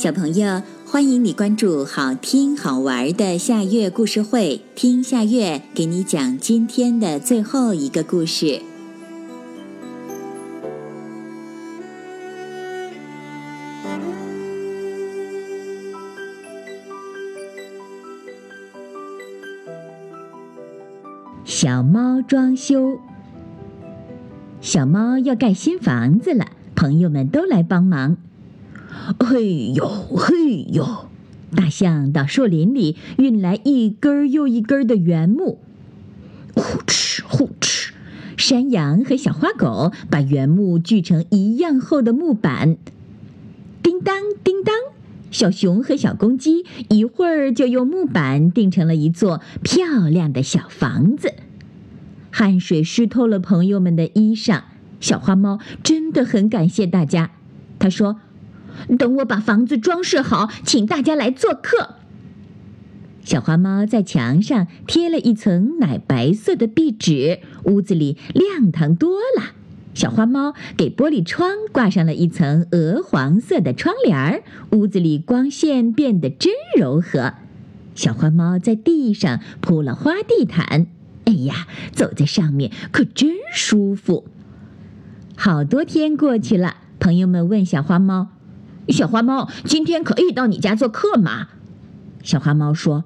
[0.00, 8.62] 小朋友，欢迎你关注好听好玩的夏月故事会，听夏月给你讲今天的最后一个故事。
[21.44, 22.98] 小猫装修，
[24.62, 28.16] 小猫要盖新房子了，朋友们都来帮忙。
[29.18, 31.06] 嘿呦嘿呦！
[31.54, 35.58] 大象到树林里运来一根又一根的原木，
[36.54, 37.90] 呼哧呼哧。
[38.36, 42.76] 山羊和小花狗把原木锯成一样厚的木板，
[43.82, 44.74] 叮当叮当。
[45.32, 51.34] 小熊和小公鸡一会儿就用木板钉成了一座漂亮的小房子。
[52.30, 54.62] 汗水湿透了朋友们的衣裳，
[55.00, 57.32] 小花猫真的很感谢大家。
[57.80, 58.20] 它说。
[58.98, 61.96] 等我把房子装饰好，请大家来做客。
[63.22, 69.52] 小花猫在墙上贴了一层奶白色的壁纸，屋子里亮堂多了。
[69.92, 77.34] 小花猫给玻璃窗挂上了一层鹅黄色的窗帘儿，屋子里光线变得真柔和。
[77.94, 80.86] 小花猫在地上铺了花地毯，
[81.26, 84.26] 哎呀，走在上面可真舒服。
[85.36, 88.28] 好多天过去了，朋友们问小花猫。
[88.88, 91.48] 小花猫，今天可以到你家做客吗？
[92.22, 93.04] 小花猫说：“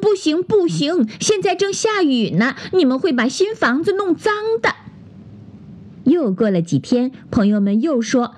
[0.00, 4.74] 不行，不行，现在正下雨呢，你们会把新房子弄脏的。”
[6.04, 8.34] 又过了几天，朋友们又说：“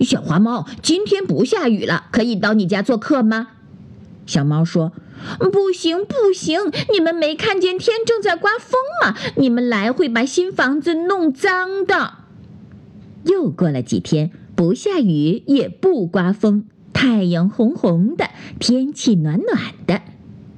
[0.00, 3.48] 小花猫，今天不下雨了，可以到你家做客吗？”
[4.26, 4.92] 小猫说
[5.38, 6.60] ：“不行，不行，
[6.92, 9.16] 你们没看见天正在刮风吗？
[9.36, 12.14] 你们来会把新房子弄脏的。”
[13.24, 14.32] 又过了几天。
[14.60, 18.28] 不下雨也不刮风，太阳红红的，
[18.58, 20.02] 天气暖暖的。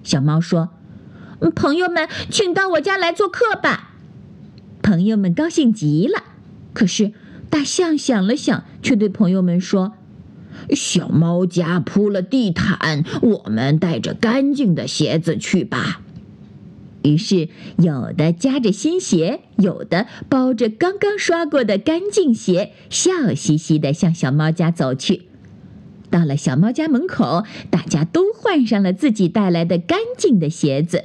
[0.03, 0.71] 小猫说
[1.55, 3.95] ：“朋友们，请到我家来做客吧。”
[4.83, 6.25] 朋友们高兴极了。
[6.73, 7.13] 可是
[7.49, 9.93] 大象想了想，却对朋友们说
[10.75, 16.01] ：“小猫家铺了地毯，我们带着干净的鞋子去吧。”
[17.03, 17.49] 于是，
[17.79, 25.23] 有的夹着新鞋，有的包着刚刚刷过的干净鞋，笑嘻嘻地向小猫家走去。
[26.11, 31.05] 到了小猫家门口，大家都换上了自己带来的干净的鞋子。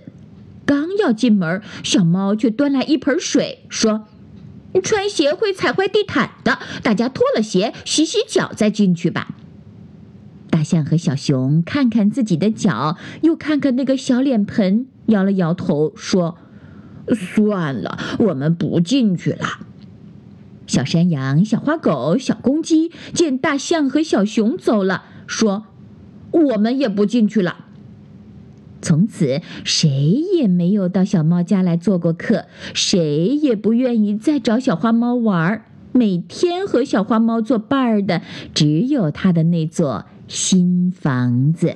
[0.66, 4.06] 刚要进门，小猫却端来一盆水，说
[4.84, 9.34] ：“穿鞋会踩坏地毯的，大家脱了鞋，洗洗脚再进去吧。”
[10.52, 14.88] 大象和小熊看看自己的脚，又看看那个小脸盆。
[15.08, 16.38] 摇了摇头，说
[17.14, 19.46] ：“算了，我们不进去了。”
[20.68, 25.66] 小山羊、小花狗、小公鸡见大象和小熊走了，说
[26.32, 27.66] ：“我们也不进去了。”
[28.80, 35.66] 从此，谁也没有到小猫家来做过客，谁也不愿意再找小花猫玩儿。
[35.94, 38.22] 每天和小花猫作伴儿的，
[38.54, 41.76] 只有它的那座新房子。